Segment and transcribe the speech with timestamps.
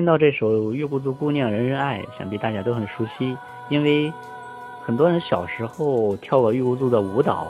[0.00, 3.36] 听到这首《玉姑族姑娘人人爱》，想必大家都很熟悉，
[3.68, 4.10] 因为
[4.82, 7.46] 很多人小时候跳过玉姑族的舞蹈，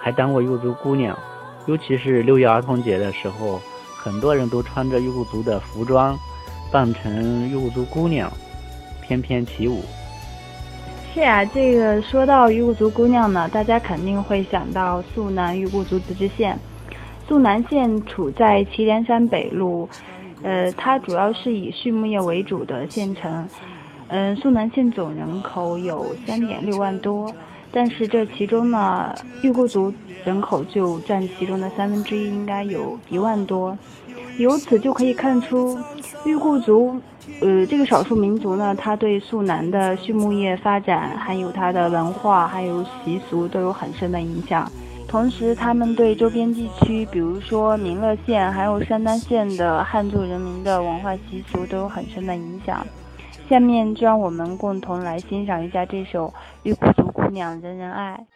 [0.00, 1.18] 还当过玉姑族姑娘。
[1.66, 3.60] 尤其是六一儿童节的时候，
[3.96, 6.16] 很多人都穿着玉姑族的服装，
[6.70, 8.30] 扮成玉姑族姑娘，
[9.02, 9.80] 翩翩起舞。
[11.12, 16.56] 是啊，这个说到玉姑族姑娘呢，大家肯定会想到肃南玉姑族自治县。
[17.26, 19.88] 肃南县处在祁连山北麓。
[20.44, 23.48] 呃，它主要是以畜牧业为主的县城。
[24.08, 27.34] 嗯，肃南县总人口有三点六万多，
[27.72, 29.12] 但是这其中呢，
[29.42, 29.92] 玉姑族
[30.24, 33.76] 人口就占其中的三分之一，应该有一万多。
[34.36, 35.78] 由此就可以看出，
[36.26, 37.00] 玉姑族，
[37.40, 44.70] 呃，这个少数民族呢，它对肃南的畜牧业发展，还有它的文化，还有习俗都有很深的影响。
[45.14, 52.84] 同时，他们对周边地区，比如说民乐县还有山丹县的汉族人民的文化习俗都有很深的影响。
[53.48, 56.26] 下面就让我们共同来欣赏一下这首
[56.64, 58.26] 《绿姑族姑娘人人爱》。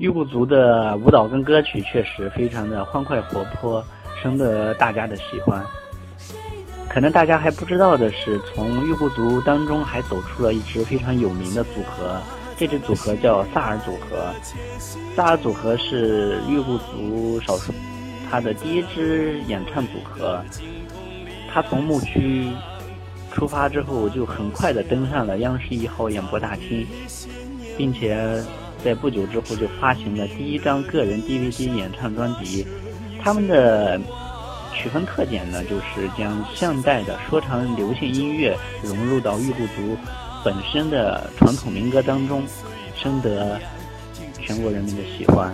[0.00, 3.84] 玉姑族的舞蹈跟歌曲确实非常的欢快活泼，
[4.22, 5.62] 深得大家的喜欢。
[6.88, 12.16] 可能大家还不知道的是，从玉姑族当中还走出了一支非常有名的组合，
[12.56, 14.32] 这支组合叫萨尔组合。
[15.14, 17.70] 萨尔组合是玉姑族少数
[18.30, 20.42] 他的第一支演唱组合。
[21.52, 22.48] 他从牧区
[23.30, 26.86] 出发之后，就很快的登上了央视一号演播大厅，
[27.76, 28.42] 并且。
[28.84, 32.66] 在不久之后就发行了第一张个人 DVD 演唱专辑，
[33.22, 34.00] 他们的
[34.74, 39.96] 曲风特点呢，就是将现代的说唱流行音乐融入到玉姑族
[40.44, 42.42] 本身的传统民歌当中，
[42.96, 43.60] 深得
[44.40, 45.52] 全国人民的喜欢。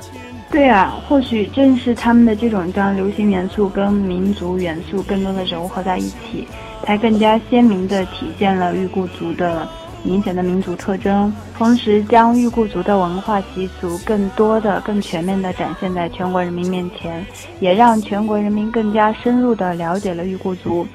[0.49, 6.47] 对啊，或许正是他们的这种将流行元素跟民族元素更多的融合在一起，
[6.85, 9.69] 才更加鲜明地体现了玉姑族的。
[10.07, 17.27] 明显的民族特征，同时将玉固族的文化习俗更多的、更全面的展现在全国人民面前，
[17.59, 20.87] 也让全国人民更加深入的了解了玉固族。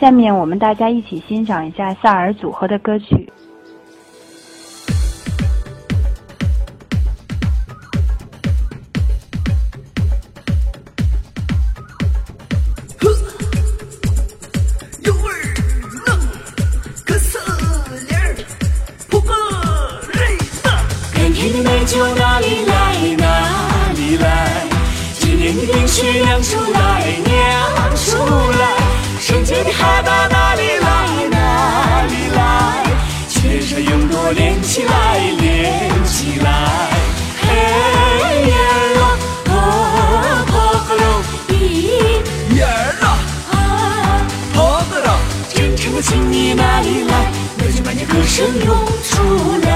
[0.00, 3.30] 下面我们大家一起欣赏一下萨尔组合的歌曲。
[21.86, 24.66] 酒哪里来哪里来？
[25.20, 25.56] 今年？
[25.56, 28.16] 的冰雪酿出来，酿出
[28.58, 28.74] 来。
[29.20, 31.06] 圣洁的海岛哪里来？
[31.30, 32.82] 哪里来？
[33.28, 36.50] 全身勇夺连起来，连起来。
[37.40, 37.46] 嘿
[38.50, 38.56] 呀
[38.96, 39.00] 咯，
[39.50, 40.52] 哦，破
[40.88, 41.54] 格喽，咦
[42.58, 42.66] 呀
[43.00, 43.06] 咯，
[43.52, 43.56] 啊，
[44.52, 45.08] 破格喽。
[45.54, 47.30] 真诚的情意哪里来？
[47.58, 49.12] 那就把你歌声涌出
[49.62, 49.70] 来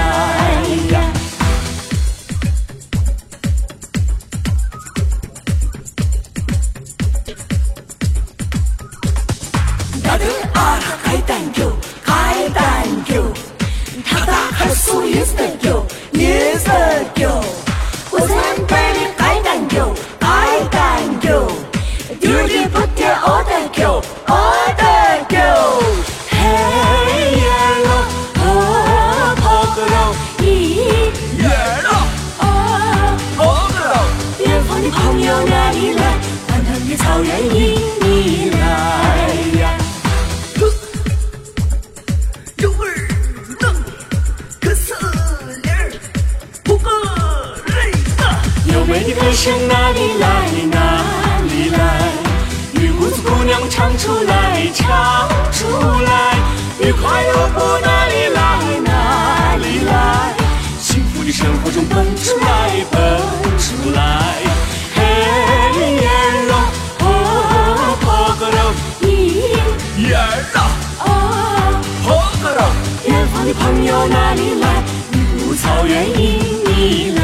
[74.01, 74.07] 呀。
[74.07, 74.65] 朋友哪里来？
[75.11, 77.23] 绿谷草原迎你来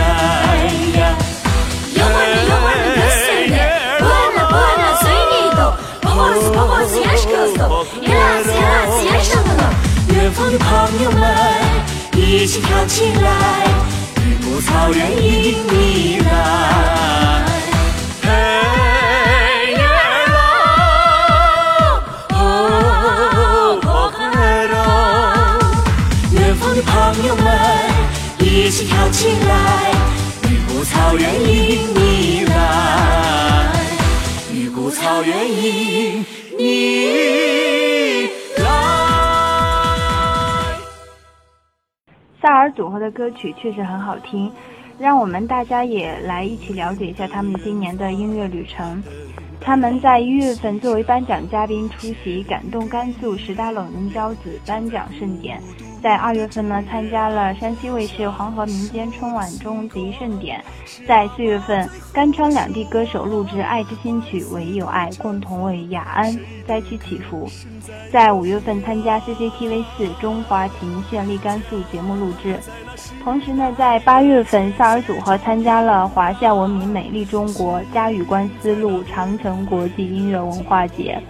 [0.99, 0.99] 呀！
[1.93, 3.55] 有我的有我的歌声的，
[3.99, 5.59] 波浪波浪随你动，
[6.01, 7.59] 波波是波波是也是歌颂，
[8.01, 9.61] 一浪是一浪是也是歌颂。
[10.15, 10.67] 远方的朋
[11.03, 11.21] 友们，
[12.13, 13.25] 一起跳起来，
[14.17, 16.31] 绿谷草原迎你来。
[29.07, 29.93] 跳起来！
[30.49, 33.71] 绿谷草原迎你来，
[34.51, 36.25] 绿谷草原迎
[36.57, 38.27] 你
[38.57, 38.67] 来。
[42.41, 44.51] 萨尔组合的歌曲确实很好听，
[44.99, 49.01] 让我们大家也来一起了解一下他们今年的音乐旅程。
[49.61, 55.61] 他们在一月份作为颁奖嘉宾出席感动甘肃十大冷人骄子颁奖盛典。
[56.01, 60.63] 在二月份呢，参加了山西卫视黄河民间春晚终极盛典。
[61.07, 67.49] 在四月份，甘川两地歌手录制《爱之新曲》，唯有爱，共同为雅安灾区祈福。
[68.11, 72.59] 在五月份，参加 CCTV 四中华情·绚丽甘肃节目录制。
[73.23, 81.21] 同时呢，在八月份，萨尔组合参加了华夏文明美丽中国嘉峪关丝路长城国际音乐文化节。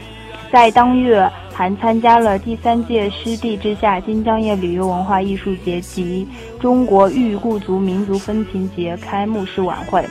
[0.52, 1.30] 在当月。
[1.58, 6.28] 还参加了第三届湿地之下金江堰旅游文化艺术节及
[6.60, 10.06] 中国豫故族民族风情节开幕式晚会，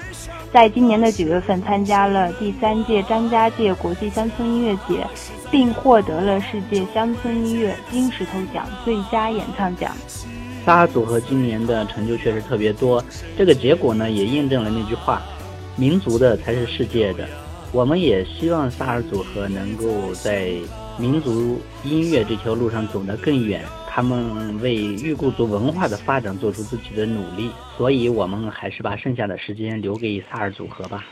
[0.52, 5.06] 在今年的九月份参加了第三届张家界国际乡村音乐节，
[5.48, 9.93] 并获得了世界乡村音乐金石头奖最佳演唱奖。
[10.65, 13.00] 萨尔组合今年的成就确实特别多，
[13.38, 15.22] 这个结果呢也印证了那句话：
[15.76, 17.24] 民族的才是世界的。
[17.70, 20.50] 我们也希望萨尔组合能够在。
[20.98, 31.05] 民族音乐这条路上走得更远，他们为玉顾族文化的发展做出自己的努力，所以我们还是把剩下的时间留给萨尔组合吧。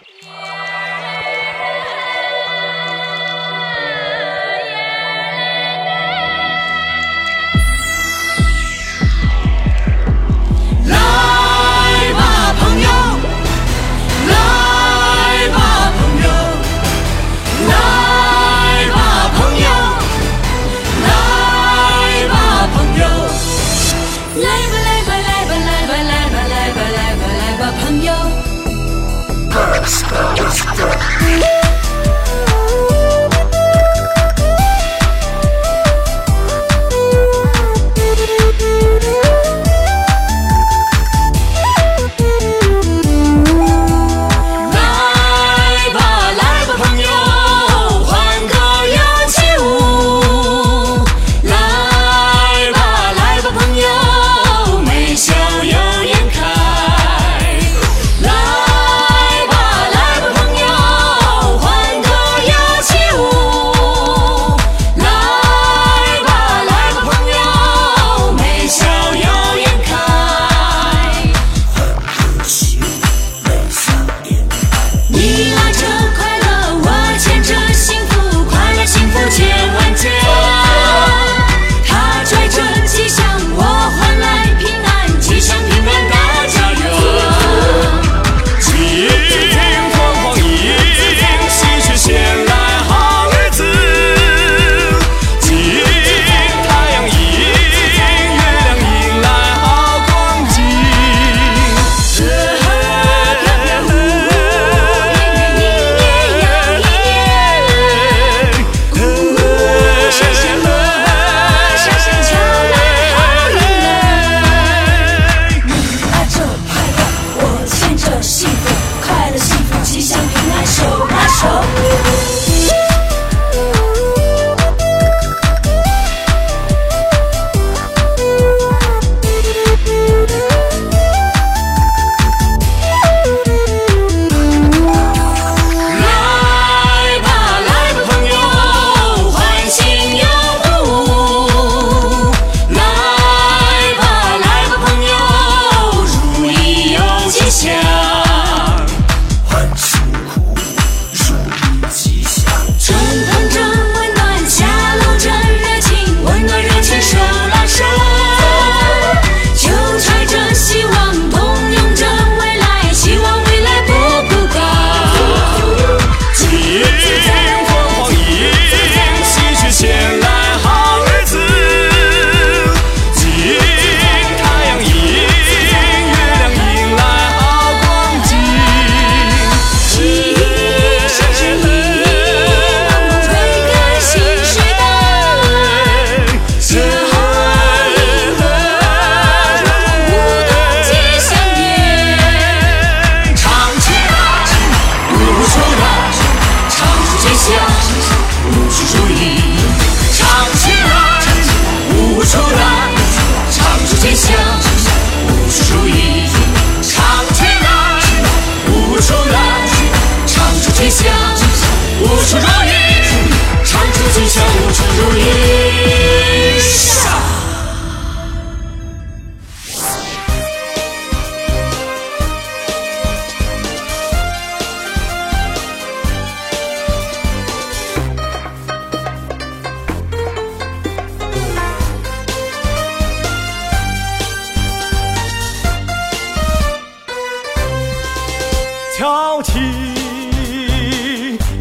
[210.85, 211.24] justicia.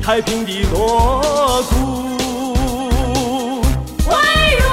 [0.04, 1.76] 太平的锣鼓。
[4.06, 4.14] 汇
[4.60, 4.66] 入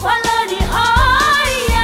[0.00, 0.74] 欢乐的海
[1.74, 1.76] 洋。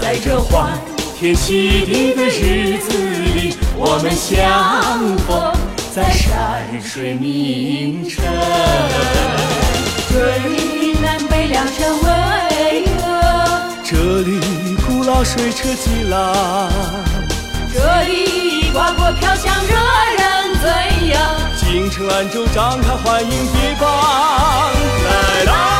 [0.00, 0.76] 在这欢
[1.16, 5.54] 天喜地的日子里，我们相逢
[5.94, 8.24] 在山水名城。
[10.10, 13.00] 这里南北两山巍峨，
[13.84, 14.40] 这里
[14.84, 16.68] 古老水车激浪，
[17.72, 19.74] 这里瓜果飘香，惹
[20.16, 21.18] 人醉呀。
[21.56, 23.86] 京城兰州张开欢迎的膀，
[25.04, 25.71] 来来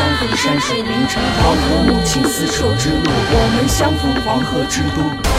[0.00, 1.22] 相逢山水名城。
[1.42, 5.29] 黄河母亲丝绸之路，我们相逢黄河之都。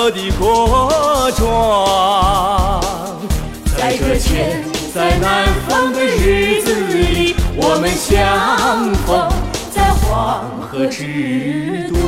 [0.00, 2.80] 欢乐的国妆，
[3.76, 4.64] 在这前
[4.94, 9.28] 在南方的日子里，我们相逢
[9.70, 11.98] 在黄河之都。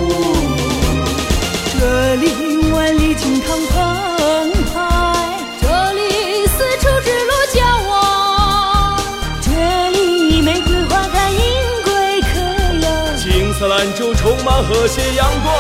[1.79, 5.29] 这里万里惊涛澎湃，
[5.61, 8.97] 这里丝绸之路交往，
[9.43, 9.51] 这
[9.91, 11.39] 里玫瑰花开银
[11.85, 12.41] 桂可
[12.87, 12.89] 呀。
[13.19, 15.55] 金色兰州充满和谐阳光，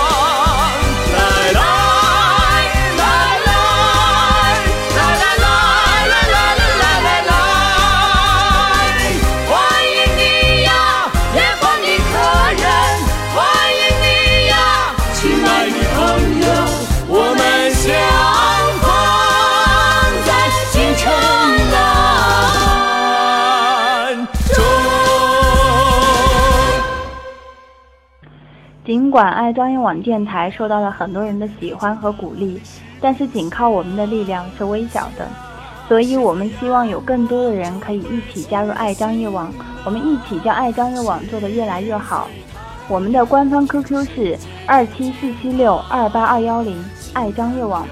[1.12, 1.81] 来来来
[28.92, 32.60] 尽管爱张一网电台受到了很多人的喜欢和鼓励，
[33.00, 35.26] 但是仅靠我们的力量是微小的，
[35.88, 39.50] 所以我们希望有更多的人可以一起加入爱张一网，
[39.86, 42.28] 我们一起将爱张一网做得越来越好。
[42.86, 46.84] 我们的官方 QQ 是二七四七六二八二幺零，
[47.14, 47.86] 爱张一网。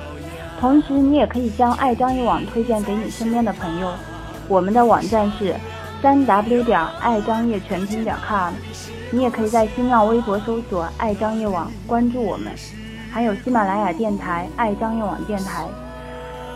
[0.61, 3.91] 同时，你也可以将爱张一网推荐给你身边的朋友。
[4.49, 5.55] 我们的网站是
[6.03, 8.55] 三 w 点爱张掖全拼点 com。
[9.13, 12.53] 你也可以在新浪微博搜索“爱张业网”，关注我们，
[13.13, 15.67] 还有喜马拉雅电台“爱张业网电台”。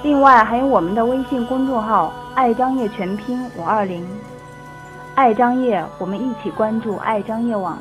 [0.02, 4.06] 另外还有我们的微信公众号“爱张业全拼五二零”，
[5.14, 7.78] 爱张业，我们一起关注爱张业网。